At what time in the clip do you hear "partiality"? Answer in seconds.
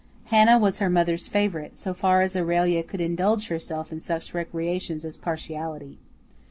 5.15-5.99